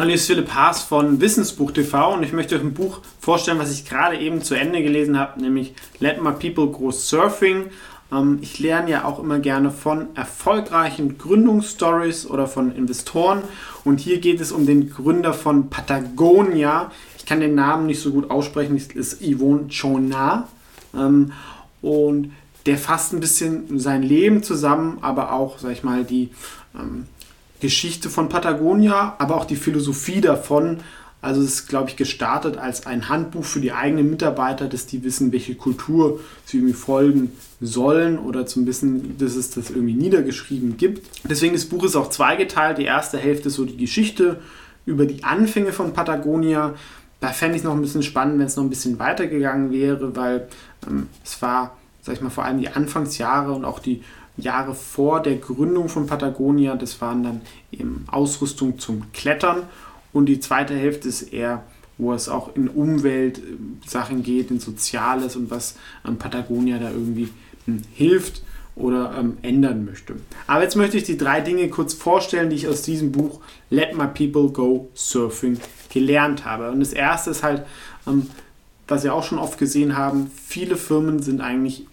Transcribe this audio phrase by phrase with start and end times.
[0.00, 3.58] Hallo, hier ist Philipp Haas von Wissensbuch TV und ich möchte euch ein Buch vorstellen,
[3.58, 7.66] was ich gerade eben zu Ende gelesen habe, nämlich Let My People Go Surfing.
[8.10, 13.42] Ähm, ich lerne ja auch immer gerne von erfolgreichen Gründungsstories oder von Investoren
[13.84, 16.90] und hier geht es um den Gründer von Patagonia.
[17.18, 20.48] Ich kann den Namen nicht so gut aussprechen, es ist Yvonne Chonat
[20.94, 21.32] ähm,
[21.82, 22.32] und
[22.64, 26.30] der fasst ein bisschen sein Leben zusammen, aber auch, sag ich mal, die
[26.74, 27.04] ähm,
[27.60, 30.78] Geschichte von Patagonia, aber auch die Philosophie davon.
[31.22, 35.04] Also es ist, glaube ich, gestartet als ein Handbuch für die eigenen Mitarbeiter, dass die
[35.04, 40.78] wissen, welche Kultur sie irgendwie folgen sollen oder zum Wissen, dass es das irgendwie niedergeschrieben
[40.78, 41.06] gibt.
[41.28, 42.78] Deswegen das Buch ist auch zweigeteilt.
[42.78, 44.40] Die erste Hälfte ist so die Geschichte
[44.86, 46.74] über die Anfänge von Patagonia.
[47.20, 50.16] Da fände ich es noch ein bisschen spannend, wenn es noch ein bisschen weitergegangen wäre,
[50.16, 50.48] weil
[50.88, 54.02] ähm, es war, sag ich mal, vor allem die Anfangsjahre und auch die
[54.40, 56.76] Jahre vor der Gründung von Patagonia.
[56.76, 57.40] Das waren dann
[57.72, 59.62] eben Ausrüstung zum Klettern.
[60.12, 61.64] Und die zweite Hälfte ist eher,
[61.98, 67.28] wo es auch in Umweltsachen geht, in Soziales und was ähm, Patagonia da irgendwie
[67.66, 68.42] hm, hilft
[68.74, 70.16] oder ähm, ändern möchte.
[70.46, 73.96] Aber jetzt möchte ich die drei Dinge kurz vorstellen, die ich aus diesem Buch Let
[73.96, 75.58] My People Go Surfing
[75.92, 76.70] gelernt habe.
[76.70, 77.64] Und das erste ist halt,
[78.06, 78.28] ähm,
[78.88, 81.86] was wir auch schon oft gesehen haben, viele Firmen sind eigentlich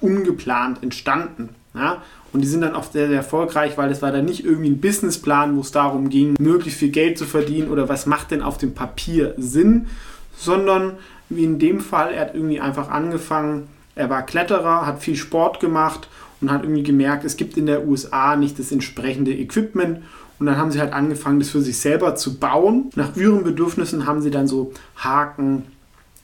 [0.00, 1.50] ungeplant entstanden.
[1.74, 2.02] Ja?
[2.32, 4.80] Und die sind dann auch sehr, sehr erfolgreich, weil es war dann nicht irgendwie ein
[4.80, 8.58] Businessplan, wo es darum ging, möglichst viel Geld zu verdienen oder was macht denn auf
[8.58, 9.88] dem Papier Sinn,
[10.36, 10.92] sondern
[11.28, 15.60] wie in dem Fall, er hat irgendwie einfach angefangen, er war Kletterer, hat viel Sport
[15.60, 16.08] gemacht
[16.40, 20.02] und hat irgendwie gemerkt, es gibt in der USA nicht das entsprechende Equipment
[20.38, 22.90] und dann haben sie halt angefangen, das für sich selber zu bauen.
[22.94, 25.64] Nach ihren Bedürfnissen haben sie dann so Haken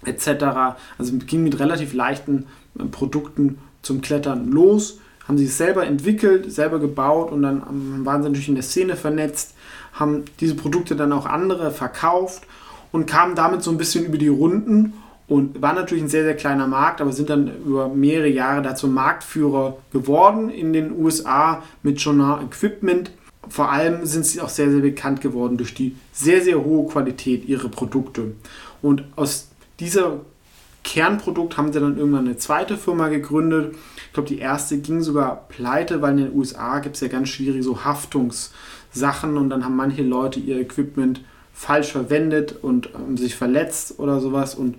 [0.05, 0.77] etc.
[0.99, 2.47] Also ging mit relativ leichten
[2.79, 8.23] äh, Produkten zum Klettern los haben sie es selber entwickelt, selber gebaut und dann waren
[8.23, 9.55] sie natürlich in der Szene vernetzt,
[9.93, 12.43] haben diese Produkte dann auch andere verkauft
[12.93, 14.95] und kamen damit so ein bisschen über die Runden
[15.29, 18.87] und waren natürlich ein sehr, sehr kleiner Markt, aber sind dann über mehrere Jahre dazu
[18.87, 23.11] Marktführer geworden in den USA mit Journal Equipment.
[23.49, 27.49] Vor allem sind sie auch sehr, sehr bekannt geworden durch die sehr, sehr hohe Qualität
[27.49, 28.33] ihrer Produkte.
[28.83, 29.49] Und aus
[29.81, 30.21] dieser
[30.85, 33.75] Kernprodukt haben sie dann irgendwann eine zweite Firma gegründet.
[34.17, 37.29] Ich glaube, die erste ging sogar pleite, weil in den USA gibt es ja ganz
[37.29, 41.21] schwierig so Haftungssachen und dann haben manche Leute ihr Equipment
[41.53, 44.77] falsch verwendet und ähm, sich verletzt oder sowas und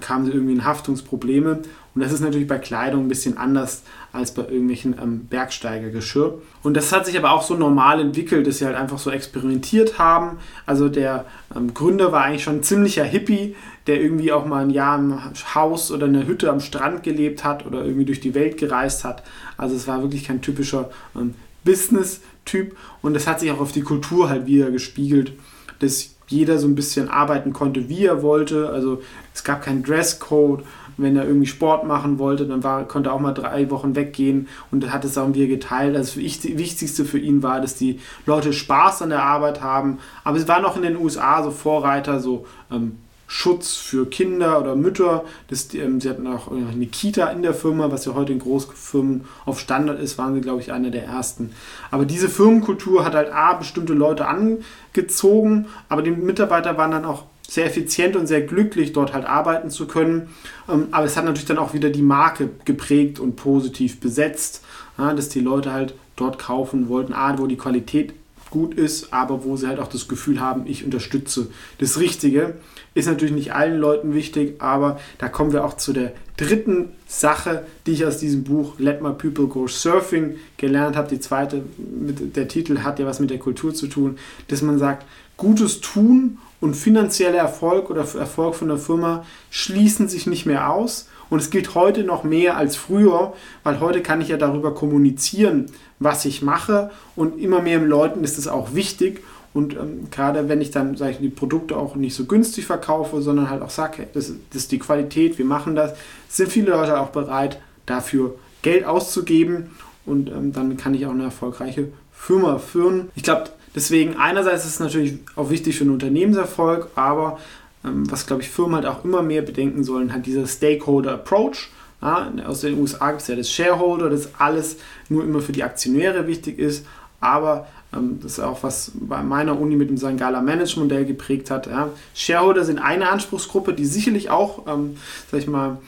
[0.00, 1.62] kamen sie irgendwie in Haftungsprobleme.
[1.96, 3.82] Und das ist natürlich bei Kleidung ein bisschen anders
[4.12, 6.34] als bei irgendwelchen ähm, Bergsteigergeschirr.
[6.62, 9.98] Und das hat sich aber auch so normal entwickelt, dass sie halt einfach so experimentiert
[9.98, 10.36] haben.
[10.66, 11.24] Also der
[11.54, 15.18] ähm, Gründer war eigentlich schon ein ziemlicher Hippie, der irgendwie auch mal ein Jahr im
[15.54, 19.04] Haus oder in einer Hütte am Strand gelebt hat oder irgendwie durch die Welt gereist
[19.04, 19.22] hat.
[19.56, 22.76] Also es war wirklich kein typischer ähm, Business-Typ.
[23.00, 25.32] Und das hat sich auch auf die Kultur halt wieder gespiegelt,
[25.78, 28.70] dass jeder so ein bisschen arbeiten konnte, wie er wollte.
[28.70, 29.02] Also
[29.34, 30.64] es gab keinen Dresscode
[30.96, 34.48] wenn er irgendwie Sport machen wollte, dann war, konnte er auch mal drei Wochen weggehen
[34.70, 35.96] und hat es auch wieder geteilt.
[35.96, 39.98] Also das Wichtigste für ihn war, dass die Leute Spaß an der Arbeit haben.
[40.24, 44.76] Aber es waren auch in den USA so Vorreiter, so ähm, Schutz für Kinder oder
[44.76, 45.24] Mütter.
[45.48, 49.24] Das, ähm, sie hatten auch eine Kita in der Firma, was ja heute in Großfirmen
[49.44, 51.50] auf Standard ist, waren sie, glaube ich, einer der ersten.
[51.90, 57.24] Aber diese Firmenkultur hat halt A, bestimmte Leute angezogen, aber die Mitarbeiter waren dann auch
[57.48, 60.28] sehr effizient und sehr glücklich, dort halt arbeiten zu können.
[60.68, 64.62] Ähm, aber es hat natürlich dann auch wieder die Marke geprägt und positiv besetzt,
[64.96, 68.14] dass die Leute halt dort kaufen wollten, A, wo die Qualität
[68.56, 72.54] gut ist, aber wo sie halt auch das Gefühl haben, ich unterstütze das Richtige.
[72.94, 77.66] Ist natürlich nicht allen Leuten wichtig, aber da kommen wir auch zu der dritten Sache,
[77.84, 81.08] die ich aus diesem Buch Let My People Go Surfing gelernt habe.
[81.08, 84.16] Die zweite, der Titel hat ja was mit der Kultur zu tun,
[84.48, 85.04] dass man sagt,
[85.36, 91.08] Gutes tun und finanzieller Erfolg oder Erfolg von der Firma schließen sich nicht mehr aus.
[91.28, 93.32] Und es gilt heute noch mehr als früher,
[93.64, 95.66] weil heute kann ich ja darüber kommunizieren,
[95.98, 96.90] was ich mache.
[97.16, 99.22] Und immer mehr Leuten ist es auch wichtig.
[99.52, 103.22] Und ähm, gerade wenn ich dann sage ich, die Produkte auch nicht so günstig verkaufe,
[103.22, 105.94] sondern halt auch sage, hey, das, das ist die Qualität, wir machen das,
[106.28, 109.70] sind viele Leute auch bereit, dafür Geld auszugeben.
[110.04, 113.10] Und ähm, dann kann ich auch eine erfolgreiche Firma führen.
[113.14, 117.38] Ich glaube, Deswegen einerseits ist es natürlich auch wichtig für einen Unternehmenserfolg, aber
[117.84, 121.68] ähm, was, glaube ich, Firmen halt auch immer mehr bedenken sollen, hat dieser Stakeholder-Approach.
[122.00, 124.76] Ja, aus den USA gibt es ja das Shareholder, das alles
[125.08, 126.86] nur immer für die Aktionäre wichtig ist,
[127.20, 130.16] aber ähm, das ist auch was bei meiner Uni mit dem St.
[130.16, 131.66] Gala Management Modell geprägt hat.
[131.66, 131.90] Ja.
[132.14, 134.96] Shareholder sind eine Anspruchsgruppe, die sicherlich auch, ähm,
[135.30, 135.78] sag ich mal,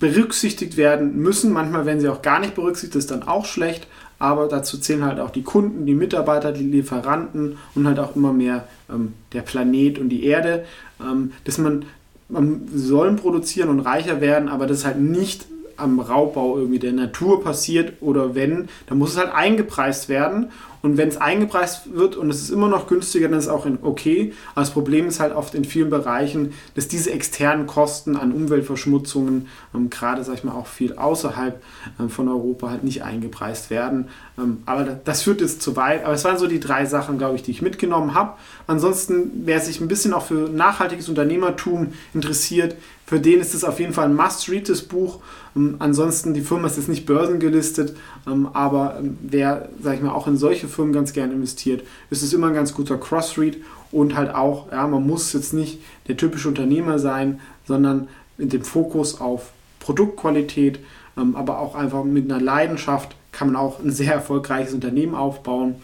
[0.00, 1.52] berücksichtigt werden müssen.
[1.52, 3.86] Manchmal werden sie auch gar nicht berücksichtigt, das ist dann auch schlecht.
[4.18, 8.32] Aber dazu zählen halt auch die Kunden, die Mitarbeiter, die Lieferanten und halt auch immer
[8.32, 10.64] mehr ähm, der Planet und die Erde,
[11.00, 11.84] ähm, dass man,
[12.28, 15.46] man sollen produzieren und reicher werden, aber das halt nicht
[15.76, 20.50] am Raubbau irgendwie der Natur passiert oder wenn, dann muss es halt eingepreist werden
[20.82, 23.66] und wenn es eingepreist wird und es ist immer noch günstiger, dann ist es auch
[23.82, 24.32] okay.
[24.54, 29.48] Aber das Problem ist halt oft in vielen Bereichen, dass diese externen Kosten an Umweltverschmutzungen,
[29.74, 31.62] ähm, gerade sag ich mal auch viel außerhalb
[31.98, 34.08] ähm, von Europa, halt nicht eingepreist werden.
[34.38, 36.04] Ähm, aber das führt jetzt zu weit.
[36.04, 38.34] Aber es waren so die drei Sachen, glaube ich, die ich mitgenommen habe.
[38.66, 42.76] Ansonsten, wer sich ein bisschen auch für nachhaltiges Unternehmertum interessiert,
[43.06, 45.20] für den ist es auf jeden Fall ein Must-Read, das Buch.
[45.54, 47.96] Ähm, ansonsten, die Firma ist jetzt nicht börsengelistet,
[48.26, 52.22] ähm, aber ähm, wer, sag ich mal, auch in solche Firmen ganz gerne investiert, ist
[52.22, 53.58] es immer ein ganz guter Cross-Read
[53.92, 58.62] und halt auch, ja, man muss jetzt nicht der typische Unternehmer sein, sondern mit dem
[58.62, 60.80] Fokus auf Produktqualität,
[61.14, 65.76] aber auch einfach mit einer Leidenschaft kann man auch ein sehr erfolgreiches Unternehmen aufbauen.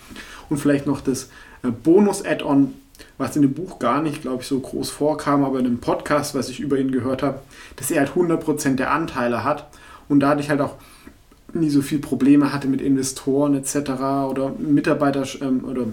[0.49, 1.31] Und vielleicht noch das
[1.62, 2.75] äh, Bonus-Add-on
[3.19, 6.35] was in dem Buch gar nicht, glaube ich, so groß vorkam, aber in einem Podcast,
[6.35, 7.40] was ich über ihn gehört habe,
[7.76, 9.69] dass er halt 100% der Anteile hat
[10.08, 10.76] und dadurch halt auch
[11.54, 13.90] nie so viel Probleme hatte mit Investoren etc.
[14.31, 15.87] oder Mitarbeiter ähm, oder,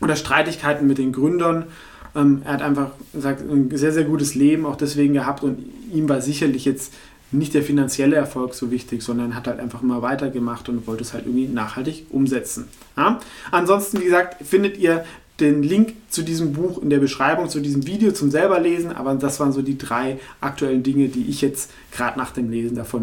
[0.00, 1.66] oder Streitigkeiten mit den Gründern.
[2.14, 5.58] Ähm, er hat einfach gesagt, ein sehr, sehr gutes Leben auch deswegen gehabt und
[5.92, 6.92] ihm war sicherlich jetzt
[7.32, 11.12] nicht der finanzielle Erfolg so wichtig, sondern hat halt einfach immer weitergemacht und wollte es
[11.12, 12.68] halt irgendwie nachhaltig umsetzen.
[12.96, 13.18] Ja?
[13.50, 15.04] Ansonsten, wie gesagt, findet ihr
[15.40, 18.92] den Link zu diesem Buch in der Beschreibung, zu diesem Video zum selber lesen.
[18.92, 22.76] Aber das waren so die drei aktuellen Dinge, die ich jetzt gerade nach dem Lesen
[22.76, 23.02] davon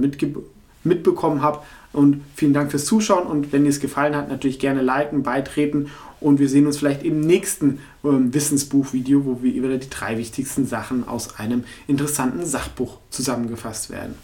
[0.83, 1.60] mitbekommen habe.
[1.94, 5.88] Und vielen Dank fürs Zuschauen und wenn dir es gefallen hat, natürlich gerne liken, beitreten
[6.22, 10.66] und wir sehen uns vielleicht im nächsten ähm, Wissensbuch-Video, wo wir über die drei wichtigsten
[10.66, 14.16] Sachen aus einem interessanten Sachbuch zusammengefasst werden.